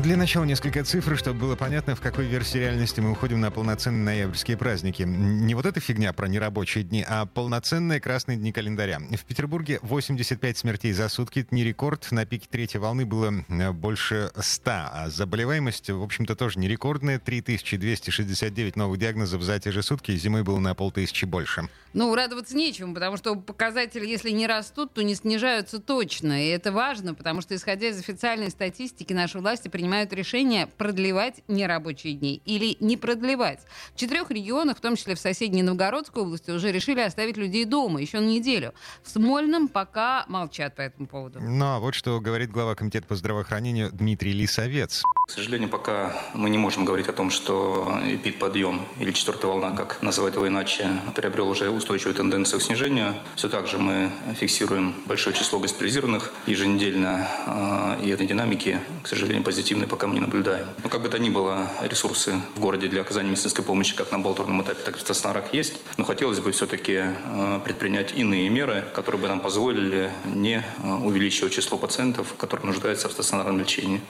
Для 0.00 0.16
начала 0.16 0.44
несколько 0.44 0.82
цифр, 0.84 1.18
чтобы 1.18 1.40
было 1.40 1.54
понятно, 1.54 1.94
в 1.94 2.00
какой 2.00 2.24
версии 2.24 2.56
реальности 2.56 3.00
мы 3.00 3.10
уходим 3.12 3.42
на 3.42 3.50
полноценные 3.50 4.02
ноябрьские 4.02 4.56
праздники. 4.56 5.02
Не 5.02 5.54
вот 5.54 5.66
эта 5.66 5.80
фигня 5.80 6.14
про 6.14 6.28
нерабочие 6.28 6.82
дни, 6.82 7.04
а 7.06 7.26
полноценные 7.26 8.00
красные 8.00 8.38
дни 8.38 8.52
календаря. 8.52 9.00
В 9.00 9.24
Петербурге 9.26 9.80
85 9.82 10.56
смертей 10.56 10.92
за 10.92 11.10
сутки. 11.10 11.40
Это 11.40 11.54
не 11.54 11.62
рекорд. 11.62 12.10
На 12.10 12.24
пике 12.24 12.48
третьей 12.50 12.80
волны 12.80 13.04
было 13.04 13.44
э, 13.46 13.70
больше 13.72 14.30
100. 14.34 14.70
А 14.70 15.10
заболеваемость, 15.10 15.90
в 15.90 16.02
общем-то, 16.02 16.36
тоже 16.36 16.58
не 16.58 16.68
рекордная. 16.68 17.18
3269 17.18 18.76
новых 18.76 18.98
диагнозов 18.98 19.42
за 19.42 19.60
те 19.60 19.72
же 19.72 19.82
сутки. 19.82 20.16
Зимой 20.16 20.42
было 20.42 20.58
на 20.58 20.74
полтысячи 20.74 21.26
больше. 21.26 21.68
Ну, 21.92 22.14
радоваться 22.14 22.56
нечему, 22.56 22.94
потому 22.94 23.18
что 23.18 23.34
показатели, 23.34 24.06
если 24.06 24.30
не 24.30 24.46
растут, 24.46 24.94
то 24.94 25.02
не 25.02 25.14
снижаются 25.14 25.78
точно. 25.78 26.42
И 26.42 26.48
это 26.48 26.72
важно, 26.72 27.14
потому 27.14 27.42
что, 27.42 27.54
исходя 27.54 27.88
из 27.88 27.98
официальной 27.98 28.48
статистики, 28.48 29.12
наши 29.12 29.38
власти 29.38 29.68
принимают 29.82 30.12
решение 30.12 30.68
продлевать 30.68 31.42
нерабочие 31.48 32.14
дни 32.14 32.40
или 32.44 32.76
не 32.78 32.96
продлевать. 32.96 33.58
В 33.96 33.98
четырех 33.98 34.30
регионах, 34.30 34.78
в 34.78 34.80
том 34.80 34.94
числе 34.94 35.16
в 35.16 35.18
соседней 35.18 35.64
Новгородской 35.64 36.22
области, 36.22 36.52
уже 36.52 36.70
решили 36.70 37.00
оставить 37.00 37.36
людей 37.36 37.64
дома 37.64 38.00
еще 38.00 38.20
на 38.20 38.28
неделю. 38.28 38.74
В 39.02 39.10
Смольном 39.10 39.66
пока 39.66 40.24
молчат 40.28 40.76
по 40.76 40.82
этому 40.82 41.08
поводу. 41.08 41.40
Ну, 41.40 41.64
а 41.64 41.80
вот 41.80 41.96
что 41.96 42.20
говорит 42.20 42.52
глава 42.52 42.76
Комитета 42.76 43.08
по 43.08 43.16
здравоохранению 43.16 43.90
Дмитрий 43.90 44.32
Лисовец. 44.32 45.02
К 45.32 45.34
сожалению, 45.36 45.70
пока 45.70 46.14
мы 46.34 46.50
не 46.50 46.58
можем 46.58 46.84
говорить 46.84 47.08
о 47.08 47.14
том, 47.14 47.30
что 47.30 47.98
эпид-подъем 48.04 48.82
или 48.98 49.12
четвертая 49.12 49.50
волна, 49.50 49.70
как 49.70 50.02
называют 50.02 50.34
его 50.34 50.46
иначе, 50.46 50.90
приобрел 51.14 51.48
уже 51.48 51.70
устойчивую 51.70 52.14
тенденцию 52.14 52.60
к 52.60 52.62
снижению. 52.62 53.14
Все 53.34 53.48
так 53.48 53.66
же 53.66 53.78
мы 53.78 54.10
фиксируем 54.38 54.94
большое 55.06 55.34
число 55.34 55.58
госпитализированных 55.58 56.34
еженедельно, 56.44 57.26
а, 57.46 57.98
и 58.02 58.10
этой 58.10 58.26
динамики, 58.26 58.78
к 59.02 59.08
сожалению, 59.08 59.42
позитивной 59.42 59.86
пока 59.86 60.06
мы 60.06 60.12
не 60.12 60.20
наблюдаем. 60.20 60.66
Но 60.82 60.90
как 60.90 61.00
бы 61.00 61.08
то 61.08 61.18
ни 61.18 61.30
было, 61.30 61.66
ресурсы 61.80 62.34
в 62.54 62.60
городе 62.60 62.88
для 62.88 63.00
оказания 63.00 63.30
медицинской 63.30 63.64
помощи 63.64 63.96
как 63.96 64.10
на 64.10 64.16
амбулаторном 64.16 64.60
этапе, 64.60 64.82
так 64.84 64.96
и 64.96 64.98
в 64.98 65.00
стационарах 65.00 65.54
есть. 65.54 65.80
Но 65.96 66.04
хотелось 66.04 66.40
бы 66.40 66.52
все-таки 66.52 67.04
а, 67.04 67.58
предпринять 67.60 68.12
иные 68.14 68.50
меры, 68.50 68.84
которые 68.92 69.22
бы 69.22 69.28
нам 69.28 69.40
позволили 69.40 70.10
не 70.26 70.62
а, 70.84 70.96
увеличивать 70.96 71.54
число 71.54 71.78
пациентов, 71.78 72.34
которые 72.36 72.66
нуждаются 72.66 73.08
в 73.08 73.12
стационарном 73.12 73.60
лечении. 73.60 74.02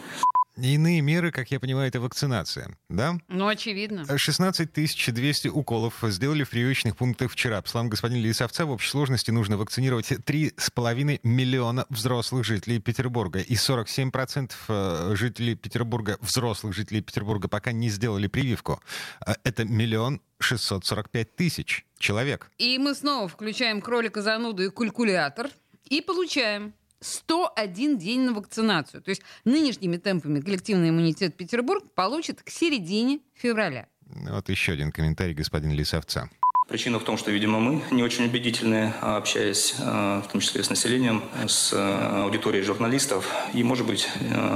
Иные 0.56 1.00
меры, 1.00 1.30
как 1.30 1.50
я 1.50 1.58
понимаю, 1.58 1.88
это 1.88 1.98
вакцинация, 1.98 2.76
да? 2.90 3.18
Ну, 3.28 3.48
очевидно. 3.48 4.04
16 4.18 4.70
200 4.72 5.48
уколов 5.48 5.94
сделали 6.02 6.44
в 6.44 6.50
прививочных 6.50 6.96
пунктах 6.96 7.32
вчера. 7.32 7.62
По 7.62 7.68
словам 7.68 7.88
господина 7.88 8.20
Лисовца, 8.20 8.66
в 8.66 8.70
общей 8.70 8.90
сложности 8.90 9.30
нужно 9.30 9.56
вакцинировать 9.56 10.12
3,5 10.12 11.20
миллиона 11.22 11.86
взрослых 11.88 12.44
жителей 12.44 12.80
Петербурга. 12.80 13.40
И 13.40 13.54
47% 13.54 14.52
э, 14.68 15.14
жителей 15.16 15.54
Петербурга, 15.54 16.18
взрослых 16.20 16.74
жителей 16.74 17.00
Петербурга, 17.00 17.48
пока 17.48 17.72
не 17.72 17.88
сделали 17.88 18.26
прививку. 18.26 18.82
Э, 19.26 19.32
это 19.44 19.64
миллион 19.64 20.20
645 20.40 21.34
тысяч 21.34 21.86
человек. 21.98 22.50
И 22.58 22.76
мы 22.78 22.94
снова 22.94 23.26
включаем 23.26 23.80
кролика 23.80 24.20
зануду 24.20 24.64
и 24.64 24.70
калькулятор 24.70 25.48
и 25.88 26.02
получаем 26.02 26.74
101 27.02 27.98
день 27.98 28.20
на 28.20 28.32
вакцинацию. 28.32 29.02
То 29.02 29.10
есть 29.10 29.22
нынешними 29.44 29.96
темпами 29.96 30.40
коллективный 30.40 30.88
иммунитет 30.88 31.36
Петербург 31.36 31.92
получит 31.94 32.42
к 32.42 32.48
середине 32.48 33.20
февраля. 33.34 33.88
Вот 34.06 34.48
еще 34.48 34.72
один 34.72 34.92
комментарий 34.92 35.34
господина 35.34 35.72
Лисовца. 35.72 36.30
Причина 36.72 36.98
в 36.98 37.04
том, 37.04 37.18
что, 37.18 37.30
видимо, 37.30 37.60
мы 37.60 37.82
не 37.90 38.02
очень 38.02 38.24
убедительны, 38.24 38.94
а, 39.02 39.18
общаясь 39.18 39.74
а, 39.78 40.22
в 40.22 40.32
том 40.32 40.40
числе 40.40 40.62
с 40.62 40.70
населением, 40.70 41.22
с 41.46 41.70
а, 41.74 42.22
аудиторией 42.24 42.64
журналистов, 42.64 43.28
и, 43.52 43.62
может 43.62 43.86
быть, 43.86 44.08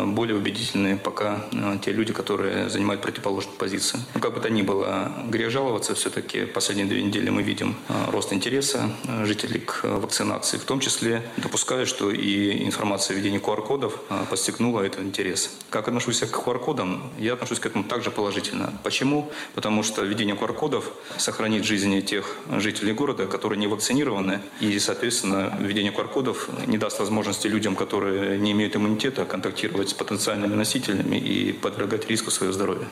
более 0.06 0.34
убедительны 0.34 0.96
пока 0.96 1.44
те 1.84 1.92
люди, 1.92 2.14
которые 2.14 2.70
занимают 2.70 3.02
противоположную 3.02 3.58
позицию. 3.58 4.00
Но 4.14 4.20
как 4.20 4.32
бы 4.32 4.40
то 4.40 4.48
ни 4.48 4.62
было, 4.62 5.12
грех 5.28 5.50
жаловаться, 5.50 5.94
все-таки 5.94 6.46
последние 6.46 6.86
две 6.86 7.02
недели 7.02 7.28
мы 7.28 7.42
видим 7.42 7.76
рост 8.10 8.32
интереса 8.32 8.88
жителей 9.24 9.60
к 9.60 9.84
вакцинации, 9.84 10.56
в 10.56 10.64
том 10.64 10.80
числе 10.80 11.22
допускаю, 11.36 11.86
что 11.86 12.10
и 12.10 12.64
информация 12.64 13.14
о 13.14 13.18
введении 13.18 13.40
QR-кодов 13.40 14.00
подстегнула 14.30 14.80
этот 14.80 15.00
интерес. 15.00 15.50
Как 15.68 15.86
отношусь 15.88 16.22
я 16.22 16.28
к 16.28 16.30
QR-кодам? 16.30 17.10
Я 17.18 17.34
отношусь 17.34 17.58
к 17.58 17.66
этому 17.66 17.84
также 17.84 18.10
положительно. 18.10 18.72
Почему? 18.82 19.30
Потому 19.54 19.82
что 19.82 20.02
введение 20.02 20.34
QR-кодов 20.34 20.92
сохранит 21.18 21.64
жизни 21.64 22.05
тех 22.06 22.36
жителей 22.50 22.92
города, 22.92 23.26
которые 23.26 23.58
не 23.58 23.66
вакцинированы. 23.66 24.40
И, 24.60 24.78
соответственно, 24.78 25.56
введение 25.60 25.92
QR-кодов 25.92 26.48
не 26.66 26.78
даст 26.78 26.98
возможности 26.98 27.48
людям, 27.48 27.76
которые 27.76 28.38
не 28.38 28.52
имеют 28.52 28.76
иммунитета, 28.76 29.24
контактировать 29.24 29.90
с 29.90 29.94
потенциальными 29.94 30.54
носителями 30.54 31.16
и 31.16 31.52
подвергать 31.52 32.08
риску 32.08 32.30
своего 32.30 32.52
здоровья. 32.52 32.86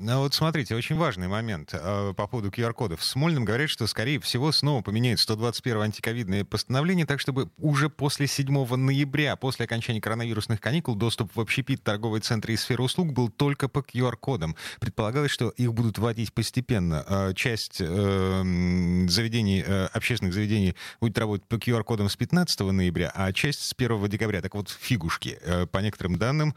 Ну 0.00 0.20
вот 0.20 0.32
смотрите, 0.32 0.76
очень 0.76 0.94
важный 0.94 1.26
момент 1.26 1.70
э, 1.72 2.14
по 2.16 2.28
поводу 2.28 2.50
QR-кодов. 2.50 3.02
Смольном 3.02 3.44
говорят, 3.44 3.68
что, 3.68 3.84
скорее 3.88 4.20
всего, 4.20 4.52
снова 4.52 4.80
поменяют 4.80 5.18
121 5.18 5.82
антиковидное 5.82 6.44
постановление, 6.44 7.04
так 7.04 7.18
чтобы 7.18 7.50
уже 7.58 7.90
после 7.90 8.28
7 8.28 8.76
ноября, 8.76 9.34
после 9.34 9.64
окончания 9.64 10.00
коронавирусных 10.00 10.60
каникул, 10.60 10.94
доступ 10.94 11.34
в 11.34 11.40
общепит, 11.40 11.82
торговые 11.82 12.20
центры 12.20 12.52
и 12.52 12.56
сферу 12.56 12.84
услуг 12.84 13.12
был 13.12 13.28
только 13.28 13.68
по 13.68 13.80
QR-кодам. 13.80 14.54
Предполагалось, 14.78 15.32
что 15.32 15.48
их 15.50 15.74
будут 15.74 15.98
вводить 15.98 16.32
постепенно. 16.32 17.04
Э, 17.08 17.34
часть 17.34 17.78
э, 17.80 18.42
заведений, 19.08 19.64
э, 19.66 19.86
общественных 19.86 20.32
заведений 20.32 20.76
будет 21.00 21.18
работать 21.18 21.48
по 21.48 21.56
QR-кодам 21.56 22.08
с 22.08 22.14
15 22.14 22.60
ноября, 22.60 23.10
а 23.16 23.32
часть 23.32 23.62
с 23.62 23.74
1 23.76 24.08
декабря. 24.08 24.42
Так 24.42 24.54
вот, 24.54 24.70
фигушки. 24.70 25.40
Э, 25.42 25.66
по 25.66 25.78
некоторым 25.78 26.18
данным, 26.18 26.54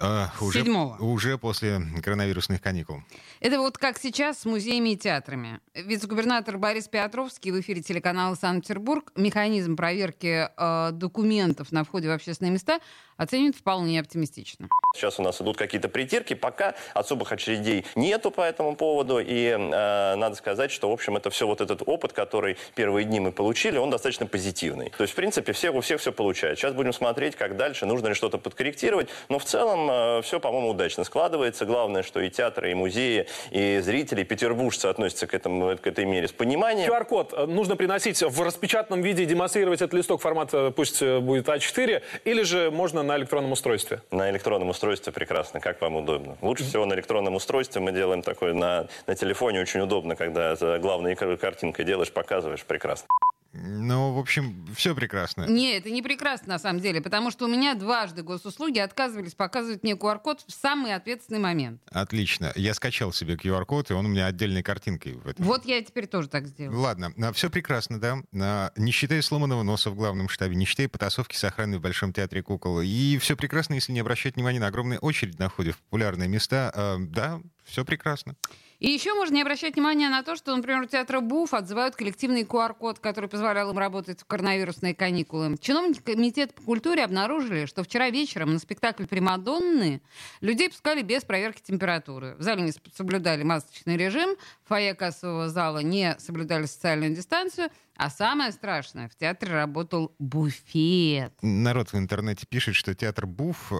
а, 0.00 0.32
уже, 0.40 0.60
Седьмого. 0.60 0.96
уже 0.98 1.38
после 1.38 1.80
коронавирусных 2.02 2.60
каникул. 2.60 3.02
Это 3.40 3.58
вот 3.58 3.78
как 3.78 3.98
сейчас 3.98 4.40
с 4.40 4.44
музеями 4.44 4.90
и 4.90 4.96
театрами. 4.96 5.60
Вице-губернатор 5.74 6.58
Борис 6.58 6.88
Петровский 6.88 7.52
в 7.52 7.60
эфире 7.60 7.82
телеканала 7.82 8.34
«Санкт-Петербург» 8.34 9.12
механизм 9.16 9.76
проверки 9.76 10.48
э, 10.56 10.90
документов 10.92 11.72
на 11.72 11.84
входе 11.84 12.08
в 12.08 12.12
общественные 12.12 12.52
места 12.52 12.80
оценивает 13.16 13.56
вполне 13.56 14.00
оптимистично. 14.00 14.68
Сейчас 14.94 15.18
у 15.18 15.22
нас 15.22 15.40
идут 15.42 15.56
какие-то 15.56 15.88
притирки, 15.88 16.34
пока 16.34 16.74
особых 16.94 17.32
очередей 17.32 17.84
нету 17.94 18.30
по 18.30 18.40
этому 18.40 18.74
поводу. 18.74 19.18
И 19.18 19.44
э, 19.44 20.14
надо 20.14 20.34
сказать, 20.36 20.70
что, 20.70 20.88
в 20.88 20.92
общем, 20.92 21.16
это 21.16 21.28
все 21.30 21.46
вот 21.46 21.60
этот 21.60 21.82
опыт, 21.84 22.12
который 22.12 22.56
первые 22.74 23.04
дни 23.04 23.20
мы 23.20 23.32
получили, 23.32 23.76
он 23.76 23.90
достаточно 23.90 24.26
позитивный. 24.26 24.90
То 24.96 25.02
есть, 25.02 25.12
в 25.12 25.16
принципе, 25.16 25.52
все, 25.52 25.70
у 25.70 25.80
всех 25.80 26.00
все 26.00 26.12
получается. 26.12 26.62
Сейчас 26.62 26.74
будем 26.74 26.92
смотреть, 26.92 27.36
как 27.36 27.56
дальше, 27.56 27.86
нужно 27.86 28.08
ли 28.08 28.14
что-то 28.14 28.38
подкорректировать. 28.38 29.08
Но 29.28 29.38
в 29.38 29.44
целом 29.44 29.87
э, 29.90 30.22
все, 30.22 30.40
по-моему, 30.40 30.70
удачно 30.70 31.04
складывается. 31.04 31.64
Главное, 31.64 32.02
что 32.02 32.20
и 32.20 32.30
театры, 32.30 32.70
и 32.70 32.74
музеи, 32.74 33.26
и 33.50 33.80
зрители, 33.80 34.22
и 34.22 34.24
петербуржцы 34.24 34.86
относятся 34.86 35.26
к, 35.26 35.34
этому, 35.34 35.76
к 35.76 35.86
этой 35.86 36.04
мере 36.04 36.28
с 36.28 36.32
пониманием. 36.32 36.90
QR-код 36.90 37.34
э, 37.36 37.46
нужно 37.46 37.76
приносить 37.76 38.22
в 38.22 38.42
распечатанном 38.42 39.02
виде 39.02 39.22
и 39.22 39.26
демонстрировать 39.26 39.80
этот 39.82 39.94
листок 39.94 40.20
формат 40.20 40.50
э, 40.52 40.72
пусть 40.74 41.02
будет 41.02 41.48
А4, 41.48 42.02
или 42.24 42.42
же 42.42 42.70
можно 42.70 43.02
на 43.02 43.16
электронном 43.16 43.52
устройстве? 43.52 44.02
На 44.10 44.30
электронном 44.30 44.68
устройстве 44.68 45.12
прекрасно, 45.12 45.60
как 45.60 45.80
вам 45.80 45.96
удобно. 45.96 46.36
Лучше 46.42 46.64
всего 46.64 46.84
на 46.86 46.94
электронном 46.94 47.34
устройстве 47.34 47.80
мы 47.80 47.92
делаем 47.92 48.22
такое 48.22 48.54
на, 48.54 48.88
на 49.06 49.14
телефоне, 49.14 49.60
очень 49.60 49.80
удобно, 49.80 50.16
когда 50.16 50.56
главной 50.78 51.14
картинкой 51.14 51.84
делаешь, 51.84 52.12
показываешь, 52.12 52.64
прекрасно. 52.64 53.08
Ну, 53.52 54.12
в 54.12 54.18
общем, 54.18 54.66
все 54.76 54.94
прекрасно. 54.94 55.46
Не, 55.46 55.72
это 55.78 55.90
не 55.90 56.02
прекрасно 56.02 56.48
на 56.48 56.58
самом 56.58 56.80
деле, 56.80 57.00
потому 57.00 57.30
что 57.30 57.46
у 57.46 57.48
меня 57.48 57.74
дважды 57.74 58.22
госуслуги 58.22 58.78
отказывались 58.78 59.34
показывать 59.34 59.82
мне 59.82 59.92
QR-код 59.94 60.44
в 60.46 60.52
самый 60.52 60.94
ответственный 60.94 61.40
момент. 61.40 61.80
Отлично. 61.90 62.52
Я 62.56 62.74
скачал 62.74 63.12
себе 63.12 63.34
QR-код, 63.34 63.90
и 63.90 63.94
он 63.94 64.04
у 64.06 64.08
меня 64.08 64.26
отдельной 64.26 64.62
картинкой 64.62 65.14
в 65.14 65.26
этом. 65.26 65.44
Вот 65.44 65.64
я 65.64 65.82
теперь 65.82 66.06
тоже 66.06 66.28
так 66.28 66.46
сделаю. 66.46 66.78
Ладно, 66.78 67.12
все 67.32 67.48
прекрасно, 67.48 67.98
да. 67.98 68.18
А, 68.38 68.70
Не 68.76 68.92
считая 68.92 69.22
сломанного 69.22 69.62
носа 69.62 69.90
в 69.90 69.94
главном 69.96 70.28
штабе, 70.28 70.54
не 70.54 70.66
считая 70.66 70.88
потасовки 70.88 71.34
с 71.34 71.42
охраной 71.44 71.78
в 71.78 71.80
Большом 71.80 72.12
театре 72.12 72.42
кукол. 72.42 72.80
И 72.82 73.16
все 73.18 73.34
прекрасно, 73.36 73.74
если 73.74 73.92
не 73.92 74.00
обращать 74.00 74.36
внимания 74.36 74.60
на 74.60 74.66
огромные 74.66 74.98
очередь 74.98 75.38
на 75.38 75.48
входе 75.48 75.72
в 75.72 75.78
популярные 75.78 76.28
места. 76.28 76.70
А, 76.74 76.96
Да, 76.98 77.40
все 77.64 77.84
прекрасно. 77.84 78.36
И 78.78 78.90
еще 78.90 79.14
можно 79.14 79.34
не 79.34 79.42
обращать 79.42 79.74
внимания 79.74 80.08
на 80.08 80.22
то, 80.22 80.36
что, 80.36 80.54
например, 80.54 80.82
у 80.82 80.86
театра 80.86 81.20
БУФ 81.20 81.52
отзывают 81.52 81.96
коллективный 81.96 82.44
QR-код, 82.44 83.00
который 83.00 83.28
позволял 83.28 83.72
им 83.72 83.78
работать 83.78 84.20
в 84.20 84.24
коронавирусные 84.24 84.94
каникулы. 84.94 85.56
Чиновники 85.60 86.00
Комитета 86.00 86.54
по 86.54 86.62
культуре 86.62 87.04
обнаружили, 87.04 87.66
что 87.66 87.82
вчера 87.82 88.10
вечером 88.10 88.52
на 88.52 88.60
спектакль 88.60 89.06
«Примадонны» 89.06 90.00
людей 90.40 90.68
пускали 90.68 91.02
без 91.02 91.24
проверки 91.24 91.60
температуры. 91.60 92.36
В 92.38 92.42
зале 92.42 92.62
не 92.62 92.72
соблюдали 92.94 93.42
масочный 93.42 93.96
режим, 93.96 94.36
в 94.64 94.68
фойе 94.68 94.94
кассового 94.94 95.48
зала 95.48 95.78
не 95.78 96.14
соблюдали 96.20 96.66
социальную 96.66 97.14
дистанцию, 97.14 97.70
а 97.96 98.10
самое 98.10 98.52
страшное, 98.52 99.08
в 99.08 99.16
театре 99.16 99.52
работал 99.54 100.14
буфет. 100.20 101.32
Народ 101.42 101.92
в 101.92 101.96
интернете 101.96 102.46
пишет, 102.48 102.76
что 102.76 102.94
театр 102.94 103.26
БУФ 103.26 103.72
э, 103.72 103.76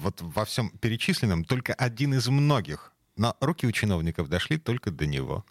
вот 0.00 0.20
во 0.20 0.44
всем 0.44 0.68
перечисленном 0.68 1.44
только 1.44 1.72
один 1.72 2.12
из 2.12 2.28
многих 2.28 2.92
но 3.18 3.36
руки 3.40 3.66
у 3.66 3.72
чиновников 3.72 4.28
дошли 4.28 4.56
только 4.58 4.90
до 4.90 5.06
него. 5.06 5.44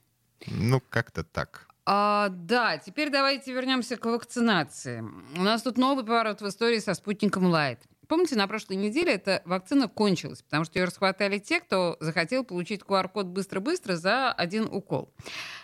Ну, 0.48 0.82
как-то 0.90 1.24
так. 1.24 1.68
А, 1.86 2.30
да, 2.30 2.78
теперь 2.78 3.10
давайте 3.10 3.54
вернемся 3.54 3.98
к 3.98 4.06
вакцинации. 4.06 5.04
У 5.38 5.42
нас 5.42 5.62
тут 5.62 5.78
новый 5.78 6.06
поворот 6.06 6.42
в 6.42 6.48
истории 6.48 6.80
со 6.80 6.94
спутником 6.94 7.46
Лайт. 7.46 7.80
Помните, 8.08 8.36
на 8.36 8.48
прошлой 8.48 8.78
неделе 8.78 9.14
эта 9.14 9.42
вакцина 9.46 9.88
кончилась, 9.88 10.42
потому 10.42 10.64
что 10.64 10.80
ее 10.80 10.86
расхватали 10.86 11.40
те, 11.40 11.60
кто 11.60 11.98
захотел 12.00 12.44
получить 12.44 12.82
QR-код 12.82 13.28
быстро-быстро 13.28 13.96
за 13.96 14.32
один 14.32 14.68
укол. 14.72 15.14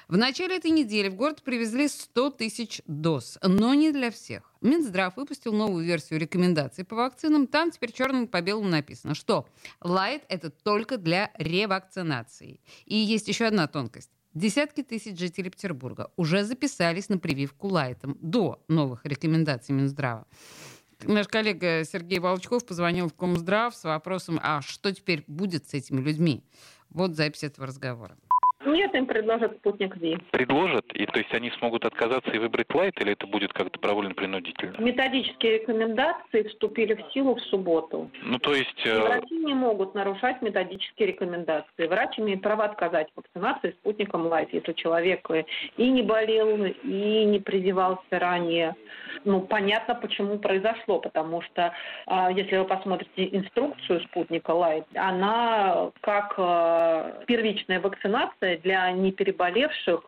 В 0.08 0.18
начале 0.18 0.58
этой 0.58 0.72
недели 0.72 1.08
в 1.08 1.16
город 1.16 1.42
привезли 1.44 1.88
100 1.88 2.32
тысяч 2.32 2.82
доз, 2.86 3.40
но 3.42 3.74
не 3.74 3.92
для 3.92 4.12
всех. 4.12 4.52
Минздрав 4.62 5.16
выпустил 5.16 5.54
новую 5.54 5.86
версию 5.86 6.20
рекомендаций 6.20 6.84
по 6.84 6.96
вакцинам. 6.96 7.48
Там 7.48 7.72
теперь 7.72 7.92
черным 7.92 8.28
по 8.28 8.42
белому 8.42 8.68
написано, 8.68 9.16
что 9.16 9.48
лайт– 9.82 10.24
это 10.30 10.50
только 10.50 10.98
для 10.98 11.32
ревакцинации. 11.38 12.60
И 12.86 12.96
есть 12.96 13.28
еще 13.28 13.46
одна 13.46 13.68
тонкость. 13.68 14.10
Десятки 14.34 14.82
тысяч 14.82 15.20
жителей 15.20 15.52
Петербурга 15.52 16.12
уже 16.16 16.44
записались 16.44 17.08
на 17.08 17.20
прививку 17.20 17.68
лайтом 17.68 18.18
до 18.20 18.64
новых 18.68 19.06
рекомендаций 19.06 19.76
Минздрава. 19.76 20.26
Наш 21.08 21.28
коллега 21.28 21.84
Сергей 21.86 22.20
Волчков 22.20 22.66
позвонил 22.66 23.10
в 23.10 23.14
Комздрав 23.14 23.76
с 23.76 23.84
вопросом, 23.84 24.40
а 24.42 24.62
что 24.62 24.94
теперь 24.94 25.24
будет 25.28 25.70
с 25.70 25.74
этими 25.74 26.02
людьми? 26.02 26.44
Вот 26.90 27.16
запись 27.16 27.44
этого 27.44 27.68
разговора. 27.68 28.18
Нет, 28.66 28.96
им 28.96 29.06
предложат 29.06 29.56
спутник 29.58 29.98
Ви. 29.98 30.18
Предложат? 30.32 30.86
И 30.94 31.06
то 31.06 31.20
есть 31.20 31.34
они 31.34 31.52
смогут 31.52 31.86
отказаться 31.86 32.32
и 32.32 32.40
выбрать 32.40 32.74
лайт, 32.74 33.00
или 33.02 33.14
это 33.14 33.28
будет 33.28 33.54
как 33.54 33.72
добровольно-принудительно? 33.72 34.78
Методические 34.80 35.60
рекомендации 35.60 36.44
вступили 36.44 36.94
в 36.96 37.14
силу 37.14 37.36
в 37.36 37.42
субботу. 37.42 38.10
Ну, 38.24 38.40
то 38.40 38.54
есть... 38.54 38.86
И 38.86 38.90
врачи 38.90 39.36
не 39.36 39.54
могут 39.54 39.96
нарушать 39.96 40.42
методические 40.42 41.10
рекомендации. 41.10 41.88
Врач 41.88 42.20
имеет 42.20 42.42
право 42.42 42.66
отказать 42.66 43.08
в 43.14 43.18
вакцинации 43.18 43.72
спутником 43.82 44.28
лайт, 44.28 44.54
если 44.54 44.74
человек 44.74 45.30
и 45.78 45.90
не 45.90 46.02
болел, 46.02 46.66
и 46.66 47.26
не 47.26 47.40
прививался 47.40 48.02
ранее. 48.12 48.76
Ну, 49.26 49.42
понятно, 49.42 49.96
почему 49.96 50.38
произошло, 50.40 51.00
потому 51.00 51.42
что 51.42 51.74
а, 52.08 52.32
если 52.32 52.58
вы 52.58 52.66
посмотрите 52.66 53.38
инструкцию 53.38 54.02
спутника 54.02 54.52
лайт, 54.52 54.86
она 54.96 55.92
как 56.02 56.34
а, 56.38 57.24
первичная 57.26 57.80
вакцинация 57.80 58.53
для 58.58 58.92
непереболевших 58.92 60.02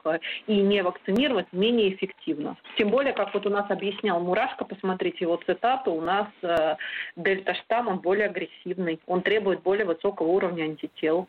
и 0.47 0.55
не 0.55 0.83
вакцинированных 0.83 1.47
менее 1.51 1.93
эффективно. 1.93 2.57
Тем 2.77 2.89
более, 2.89 3.13
как 3.13 3.33
вот 3.33 3.45
у 3.45 3.49
нас 3.49 3.69
объяснял 3.69 4.19
Мурашко, 4.19 4.65
посмотрите 4.65 5.19
его 5.21 5.39
цитату, 5.45 5.91
у 5.91 6.01
нас 6.01 6.27
э, 6.41 6.75
дельта-штамм, 7.15 7.87
он 7.87 7.99
более 7.99 8.27
агрессивный, 8.27 8.99
он 9.07 9.21
требует 9.21 9.61
более 9.61 9.85
высокого 9.85 10.27
уровня 10.27 10.63
антител. 10.63 11.27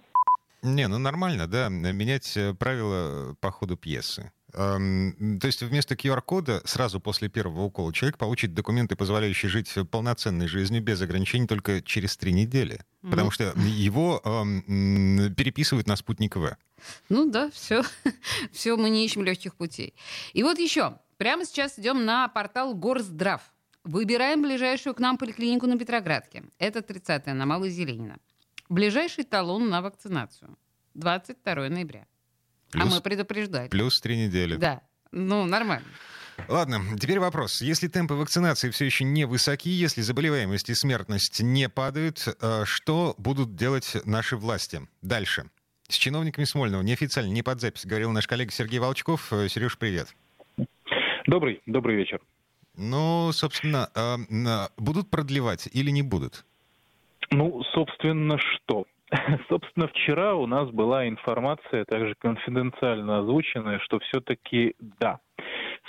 Не, 0.63 0.89
ну 0.89 0.99
нормально, 0.99 1.47
да, 1.47 1.69
менять 1.69 2.37
э, 2.37 2.55
правила 2.55 3.35
по 3.41 3.51
ходу 3.51 3.77
пьесы. 3.77 4.33
Эм, 4.56 5.38
то 5.38 5.47
есть 5.47 5.62
вместо 5.62 5.94
QR-кода 5.94 6.62
сразу 6.64 6.99
после 6.99 7.29
первого 7.29 7.64
укола 7.64 7.93
человек 7.93 8.17
получит 8.17 8.55
документы, 8.55 8.97
позволяющие 8.97 9.50
жить 9.50 9.70
полноценной 9.91 10.49
жизнью 10.49 10.82
без 10.82 11.03
ограничений 11.03 11.47
только 11.47 11.82
через 11.82 12.17
три 12.17 12.32
недели. 12.32 12.76
Mm-hmm. 12.76 13.11
Потому 13.11 13.31
что 13.31 13.53
его 13.56 14.23
эм, 14.25 15.35
переписывают 15.35 15.87
на 15.87 15.97
спутник 15.97 16.37
В. 16.37 16.56
Ну 17.11 17.31
да, 17.31 17.50
все. 17.50 17.82
все, 18.53 18.76
мы 18.76 18.88
не 18.88 19.05
ищем 19.05 19.25
легких 19.25 19.55
путей. 19.55 19.94
И 20.32 20.43
вот 20.43 20.59
еще. 20.59 20.99
Прямо 21.19 21.44
сейчас 21.44 21.79
идем 21.79 22.05
на 22.05 22.29
портал 22.29 22.75
Горздрав. 22.75 23.43
Выбираем 23.85 24.43
ближайшую 24.43 24.94
к 24.94 25.00
нам 25.00 25.19
поликлинику 25.19 25.67
на 25.67 25.79
Петроградке. 25.79 26.44
Это 26.59 26.81
30-я 26.81 27.35
на 27.35 27.47
Малой 27.47 27.70
Зеленина. 27.70 28.19
Ближайший 28.69 29.25
талон 29.25 29.69
на 29.69 29.82
вакцинацию. 29.82 30.56
22 30.94 31.69
ноября. 31.69 32.06
А 32.76 32.81
плюс, 32.81 32.93
а 32.93 32.96
мы 32.96 33.00
предупреждали. 33.00 33.69
Плюс 33.69 33.99
три 34.00 34.17
недели. 34.17 34.56
Да. 34.56 34.82
Ну, 35.12 35.44
нормально. 35.44 35.87
Ладно, 36.49 36.81
теперь 37.00 37.19
вопрос. 37.19 37.62
Если 37.62 37.88
темпы 37.88 38.14
вакцинации 38.14 38.70
все 38.70 38.84
еще 38.84 39.05
не 39.05 39.25
высоки, 39.25 39.70
если 39.70 40.02
заболеваемость 40.02 40.69
и 40.69 40.75
смертность 40.75 41.40
не 41.43 41.69
падают, 41.69 42.28
э, 42.28 42.64
что 42.67 43.14
будут 43.17 43.56
делать 43.56 43.96
наши 44.05 44.37
власти 44.37 44.82
дальше? 45.02 45.46
С 45.88 45.96
чиновниками 45.96 46.44
Смольного 46.44 46.82
неофициально, 46.82 47.31
не 47.31 47.43
под 47.43 47.61
запись, 47.61 47.87
говорил 47.87 48.11
наш 48.12 48.26
коллега 48.26 48.52
Сергей 48.52 48.78
Волчков. 48.78 49.32
Э, 49.32 49.49
Сереж, 49.49 49.78
привет. 49.78 50.08
Добрый, 51.26 51.62
добрый 51.67 51.96
вечер. 51.96 52.20
Ну, 52.76 53.32
собственно, 53.32 53.88
э, 53.94 54.69
будут 54.76 55.08
продлевать 55.08 55.69
или 55.73 55.90
не 55.90 56.02
будут? 56.02 56.44
Ну, 57.31 57.62
собственно, 57.73 58.38
что? 58.38 58.84
Собственно, 59.49 59.87
вчера 59.88 60.35
у 60.35 60.47
нас 60.47 60.70
была 60.70 61.08
информация, 61.08 61.85
также 61.85 62.14
конфиденциально 62.19 63.19
озвученная, 63.19 63.79
что 63.81 63.99
все-таки 64.00 64.75
да. 65.00 65.20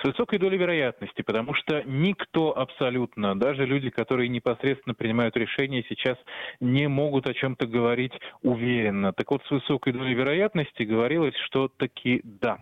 С 0.02 0.04
высокой 0.04 0.38
долей 0.38 0.58
вероятности, 0.58 1.24
потому 1.24 1.56
что 1.56 1.82
никто 1.84 2.56
абсолютно, 2.56 3.38
даже 3.38 3.66
люди, 3.66 3.90
которые 3.90 4.30
непосредственно 4.30 4.94
принимают 4.94 5.36
решения, 5.36 5.84
сейчас 5.90 6.18
не 6.60 6.88
могут 6.88 7.28
о 7.28 7.34
чем-то 7.34 7.66
говорить 7.66 8.14
уверенно. 8.44 9.12
Так 9.14 9.32
вот, 9.32 9.44
с 9.46 9.50
высокой 9.50 9.94
долей 9.94 10.14
вероятности 10.14 10.84
говорилось, 10.84 11.36
что 11.48 11.70
таки 11.70 12.22
да. 12.24 12.60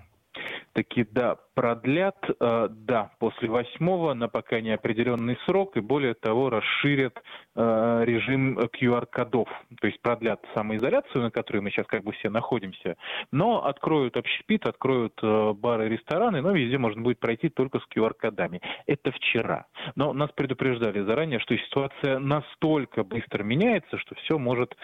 Таки 0.76 1.06
да, 1.10 1.38
продлят, 1.54 2.18
э, 2.38 2.68
да, 2.70 3.12
после 3.20 3.48
восьмого 3.48 4.14
на 4.14 4.28
пока 4.28 4.60
неопределенный 4.60 5.38
срок 5.46 5.78
и 5.78 5.80
более 5.80 6.16
того 6.16 6.50
расширят 6.50 7.18
э, 7.56 8.02
режим 8.06 8.60
QR-кодов, 8.60 9.48
то 9.80 9.88
есть 9.88 10.02
продлят 10.02 10.42
самоизоляцию, 10.54 11.24
на 11.24 11.32
которой 11.32 11.60
мы 11.60 11.72
сейчас 11.72 11.88
как 11.88 12.04
бы 12.04 12.12
все 12.12 12.30
находимся, 12.30 12.98
но 13.32 13.66
откроют 13.66 14.18
общепит, 14.18 14.68
откроют 14.68 15.18
э, 15.24 15.54
бары, 15.54 15.88
рестораны, 15.88 16.42
но 16.42 16.52
везде 16.52 16.78
можно 16.78 17.02
будет 17.02 17.22
пройти 17.22 17.48
только 17.48 17.80
с 17.80 17.84
QR-кодами. 17.96 18.60
Это 18.86 19.12
вчера. 19.12 19.68
Но 19.96 20.12
нас 20.12 20.30
предупреждали 20.34 21.00
заранее, 21.04 21.40
что 21.40 21.56
ситуация 21.58 22.20
настолько 22.20 23.06
быстро 23.06 23.44
меняется, 23.44 23.98
что 23.98 24.16
все 24.16 24.38
может 24.38 24.76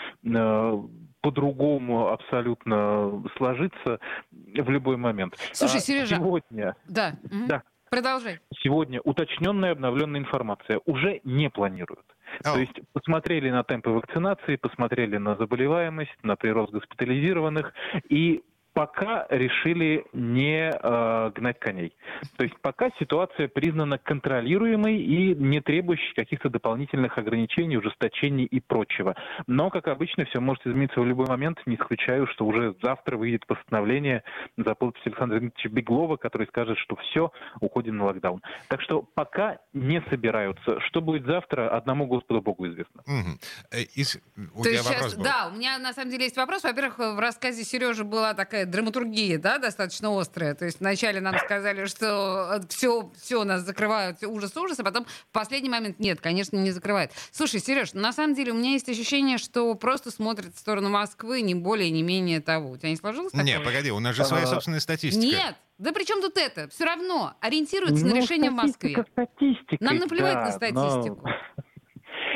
по-другому 1.21 2.07
абсолютно 2.09 3.23
сложиться 3.37 3.99
в 4.31 4.69
любой 4.69 4.97
момент. 4.97 5.35
Слушай, 5.51 5.80
Сережа, 5.81 6.15
сегодня. 6.15 6.75
Да. 6.87 7.15
Да. 7.47 7.63
Продолжай. 7.89 8.39
Сегодня 8.63 9.01
уточненная 9.01 9.73
обновленная 9.73 10.21
информация 10.21 10.79
уже 10.85 11.19
не 11.25 11.49
планируют. 11.49 12.05
Oh. 12.39 12.53
То 12.53 12.59
есть 12.59 12.79
посмотрели 12.93 13.49
на 13.49 13.63
темпы 13.65 13.89
вакцинации, 13.89 14.55
посмотрели 14.55 15.17
на 15.17 15.35
заболеваемость, 15.35 16.15
на 16.23 16.37
прирост 16.37 16.71
госпитализированных 16.71 17.73
и 18.07 18.43
пока 18.73 19.25
решили 19.29 20.05
не 20.13 20.71
э, 20.71 21.31
гнать 21.35 21.59
коней. 21.59 21.95
То 22.37 22.43
есть 22.43 22.55
пока 22.61 22.89
ситуация 22.99 23.47
признана 23.47 23.97
контролируемой 23.97 24.97
и 24.97 25.35
не 25.35 25.61
требующей 25.61 26.13
каких-то 26.15 26.49
дополнительных 26.49 27.17
ограничений, 27.17 27.77
ужесточений 27.77 28.45
и 28.45 28.59
прочего. 28.59 29.15
Но, 29.47 29.69
как 29.69 29.87
обычно, 29.87 30.25
все 30.25 30.39
может 30.39 30.65
измениться 30.65 31.01
в 31.01 31.05
любой 31.05 31.27
момент. 31.27 31.59
Не 31.65 31.75
исключаю, 31.75 32.27
что 32.27 32.45
уже 32.45 32.75
завтра 32.81 33.17
выйдет 33.17 33.45
постановление 33.45 34.23
за 34.57 34.73
подпись 34.75 35.01
Александра 35.05 35.39
Дмитриевича 35.39 35.69
Беглова, 35.69 36.17
который 36.17 36.47
скажет, 36.47 36.77
что 36.77 36.95
все, 36.95 37.31
уходим 37.59 37.97
на 37.97 38.05
локдаун. 38.05 38.41
Так 38.69 38.81
что 38.81 39.01
пока 39.01 39.59
не 39.73 40.01
собираются. 40.09 40.79
Что 40.81 41.01
будет 41.01 41.25
завтра, 41.25 41.69
одному 41.69 42.05
Господу 42.07 42.41
Богу 42.41 42.67
известно. 42.67 43.01
Угу. 43.05 43.77
Из... 43.95 44.19
То 44.63 44.69
есть 44.69 44.85
сейчас, 44.85 45.15
да, 45.15 45.49
у 45.51 45.57
меня 45.57 45.77
на 45.79 45.93
самом 45.93 46.11
деле 46.11 46.25
есть 46.25 46.37
вопрос. 46.37 46.63
Во-первых, 46.63 46.97
в 46.99 47.19
рассказе 47.19 47.63
Сережи 47.63 48.03
была 48.03 48.33
такая 48.33 48.60
такая 48.61 48.65
драматургия, 48.65 49.37
да, 49.37 49.57
достаточно 49.57 50.17
острая. 50.19 50.55
То 50.55 50.65
есть 50.65 50.79
вначале 50.79 51.21
нам 51.21 51.37
сказали, 51.37 51.85
что 51.85 52.61
все, 52.69 53.11
все 53.21 53.43
нас 53.43 53.61
закрывают, 53.61 54.23
ужас, 54.23 54.55
ужас, 54.57 54.79
а 54.79 54.83
потом 54.83 55.05
в 55.05 55.31
последний 55.31 55.69
момент 55.69 55.99
нет, 55.99 56.19
конечно, 56.21 56.57
не 56.57 56.71
закрывают. 56.71 57.11
Слушай, 57.31 57.59
Сереж, 57.59 57.93
на 57.93 58.11
самом 58.13 58.35
деле 58.35 58.51
у 58.51 58.55
меня 58.55 58.71
есть 58.71 58.89
ощущение, 58.89 59.37
что 59.37 59.73
просто 59.75 60.11
смотрят 60.11 60.53
в 60.53 60.59
сторону 60.59 60.89
Москвы, 60.89 61.41
не 61.41 61.55
более, 61.55 61.89
не 61.89 62.03
менее 62.03 62.41
того. 62.41 62.71
У 62.71 62.77
тебя 62.77 62.89
не 62.89 62.95
сложилось 62.95 63.31
такое? 63.31 63.45
Нет, 63.45 63.63
погоди, 63.63 63.91
у 63.91 63.99
нас 63.99 64.15
же 64.15 64.23
своя 64.25 64.45
собственная 64.47 64.79
статистика. 64.79 65.25
Нет, 65.25 65.55
да 65.77 65.91
при 65.93 66.03
чем 66.03 66.21
тут 66.21 66.37
это? 66.37 66.67
Все 66.69 66.85
равно 66.85 67.33
ориентируются 67.41 68.05
ну, 68.05 68.13
на 68.13 68.19
решение 68.19 68.51
в 68.51 68.55
Москве. 68.55 69.05
Статистика, 69.11 69.83
Нам 69.83 69.97
наплевать 69.97 70.35
да, 70.35 70.45
на 70.45 70.51
статистику. 70.51 71.21
Но... 71.23 71.31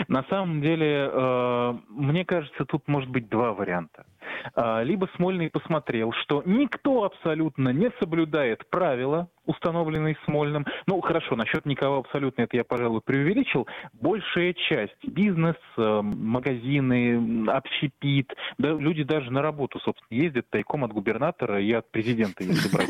На 0.08 0.24
самом 0.30 0.62
деле, 0.62 1.10
э, 1.12 1.74
мне 1.90 2.26
кажется, 2.26 2.66
тут 2.66 2.88
может 2.88 3.10
быть 3.10 3.30
два 3.30 3.54
варианта. 3.54 4.06
А, 4.54 4.84
либо 4.84 5.10
Смольный 5.16 5.50
посмотрел, 5.50 6.12
что 6.14 6.44
никто 6.46 7.04
абсолютно 7.04 7.70
не 7.70 7.92
соблюдает 8.00 8.70
правила, 8.70 9.30
установленный 9.46 10.18
Смольным. 10.26 10.66
Ну, 10.88 11.02
хорошо, 11.02 11.36
насчет 11.36 11.66
никого 11.66 12.00
абсолютно 12.00 12.44
это 12.44 12.58
я, 12.58 12.64
пожалуй, 12.64 13.02
преувеличил. 13.02 13.68
Большая 13.94 14.54
часть, 14.54 14.98
бизнес, 15.04 15.56
э, 15.78 16.02
магазины, 16.02 17.48
общепит, 17.50 18.34
да, 18.58 18.70
люди 18.74 19.04
даже 19.04 19.32
на 19.32 19.42
работу, 19.42 19.80
собственно, 19.80 20.20
ездят 20.20 20.50
тайком 20.50 20.84
от 20.84 20.92
губернатора 20.92 21.62
и 21.62 21.72
от 21.72 21.90
президента, 21.92 22.44
если 22.44 22.74
брать. 22.76 22.90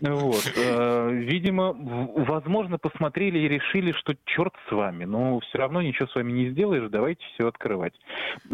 Вот. 0.00 0.52
Э, 0.56 1.10
видимо, 1.12 1.74
возможно, 1.74 2.78
посмотрели 2.78 3.38
и 3.38 3.48
решили, 3.48 3.92
что 3.92 4.14
черт 4.24 4.54
с 4.68 4.72
вами, 4.72 5.04
но 5.04 5.40
все 5.40 5.58
равно 5.58 5.82
ничего 5.82 6.08
с 6.08 6.14
вами 6.14 6.32
не 6.32 6.50
сделаешь, 6.50 6.88
давайте 6.90 7.22
все 7.34 7.48
открывать. 7.48 7.92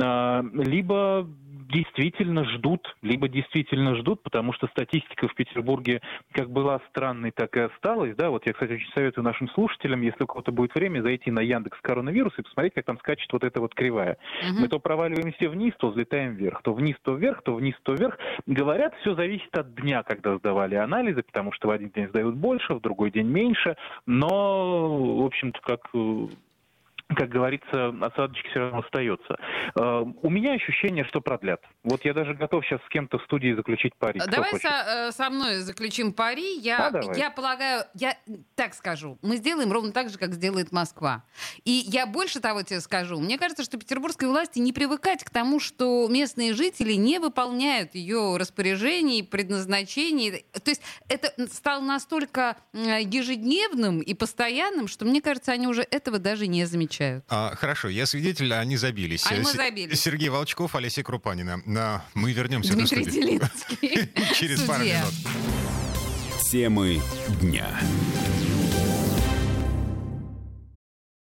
А, 0.00 0.42
либо 0.54 1.25
действительно 1.68 2.44
ждут, 2.44 2.96
либо 3.02 3.28
действительно 3.28 3.96
ждут, 3.96 4.22
потому 4.22 4.52
что 4.52 4.66
статистика 4.68 5.28
в 5.28 5.34
Петербурге 5.34 6.00
как 6.32 6.50
была 6.50 6.80
странной, 6.90 7.32
так 7.32 7.56
и 7.56 7.60
осталась. 7.60 8.14
Да, 8.16 8.30
вот 8.30 8.46
я, 8.46 8.52
кстати, 8.52 8.72
очень 8.72 8.90
советую 8.92 9.24
нашим 9.24 9.48
слушателям, 9.50 10.02
если 10.02 10.24
у 10.24 10.26
кого-то 10.26 10.52
будет 10.52 10.74
время, 10.74 11.02
зайти 11.02 11.30
на 11.30 11.40
Яндекс 11.40 11.78
коронавирус 11.80 12.32
и 12.38 12.42
посмотреть, 12.42 12.74
как 12.74 12.84
там 12.84 12.98
скачет 12.98 13.32
вот 13.32 13.44
эта 13.44 13.60
вот 13.60 13.74
кривая. 13.74 14.18
Угу. 14.50 14.60
Мы 14.60 14.68
то 14.68 14.78
проваливаемся 14.78 15.50
вниз, 15.50 15.74
то 15.78 15.90
взлетаем 15.90 16.34
вверх, 16.34 16.62
то 16.62 16.72
вниз, 16.72 16.96
то 17.02 17.14
вверх, 17.14 17.42
то 17.42 17.54
вниз, 17.54 17.74
то 17.82 17.94
вверх. 17.94 18.18
Говорят, 18.46 18.94
все 19.00 19.14
зависит 19.14 19.56
от 19.56 19.74
дня, 19.74 20.02
когда 20.02 20.36
сдавали 20.36 20.76
анализы, 20.76 21.22
потому 21.22 21.52
что 21.52 21.68
в 21.68 21.70
один 21.70 21.90
день 21.90 22.08
сдают 22.08 22.36
больше, 22.36 22.74
в 22.74 22.80
другой 22.80 23.10
день 23.10 23.26
меньше. 23.26 23.76
Но, 24.06 25.16
в 25.18 25.24
общем-то, 25.24 25.60
как 25.60 25.88
э, 25.94 26.26
как 27.14 27.28
говорится, 27.28 27.94
осадочек 28.00 28.46
все 28.50 28.58
равно 28.58 28.80
остается. 28.80 29.36
Э, 29.78 30.04
у 30.22 30.28
меня 30.28 30.54
ощущение, 30.54 31.04
что 31.04 31.20
продлят. 31.20 31.60
Вот 31.84 32.04
я 32.04 32.12
даже 32.12 32.34
готов 32.34 32.64
сейчас 32.64 32.80
с 32.84 32.88
кем-то 32.88 33.18
в 33.18 33.22
студии 33.24 33.54
заключить 33.54 33.94
пари. 33.96 34.20
Давай 34.26 34.58
со, 34.58 34.68
э, 34.68 35.12
со 35.12 35.30
мной 35.30 35.58
заключим 35.58 36.12
пари. 36.12 36.56
Я, 36.58 36.88
а, 36.88 37.14
я 37.14 37.30
полагаю, 37.30 37.84
я 37.94 38.16
так 38.56 38.74
скажу, 38.74 39.18
мы 39.22 39.36
сделаем 39.36 39.70
ровно 39.70 39.92
так 39.92 40.10
же, 40.10 40.18
как 40.18 40.32
сделает 40.32 40.72
Москва. 40.72 41.22
И 41.64 41.70
я 41.70 42.06
больше 42.06 42.40
того 42.40 42.62
тебе 42.62 42.80
скажу. 42.80 43.20
Мне 43.20 43.38
кажется, 43.38 43.62
что 43.62 43.78
петербургской 43.78 44.28
власти 44.28 44.58
не 44.58 44.72
привыкать 44.72 45.22
к 45.22 45.30
тому, 45.30 45.60
что 45.60 46.08
местные 46.08 46.54
жители 46.54 46.94
не 46.94 47.20
выполняют 47.20 47.94
ее 47.94 48.36
распоряжений, 48.36 49.22
предназначений. 49.22 50.44
То 50.52 50.70
есть 50.70 50.82
это 51.08 51.32
стало 51.52 51.82
настолько 51.82 52.56
ежедневным 52.72 54.00
и 54.00 54.12
постоянным, 54.14 54.88
что, 54.88 55.04
мне 55.04 55.22
кажется, 55.22 55.52
они 55.52 55.68
уже 55.68 55.86
этого 55.88 56.18
даже 56.18 56.48
не 56.48 56.64
замечают 56.64 56.95
отвечают. 56.96 57.24
А, 57.28 57.54
хорошо, 57.56 57.88
я 57.88 58.06
свидетель, 58.06 58.52
они 58.54 58.76
забились. 58.76 59.24
А 59.30 59.34
мы 59.34 59.44
забились. 59.44 60.00
Сергей 60.00 60.28
Волчков, 60.28 60.74
Олеся 60.74 61.02
Крупанина. 61.02 61.62
На... 61.66 62.04
Мы 62.14 62.32
вернемся 62.32 62.74
Дмитрий 62.74 63.04
студию. 63.04 63.40
Через 64.34 64.62
пару 64.62 64.84
минут. 64.84 65.14
Темы 66.50 67.00
дня. 67.40 67.68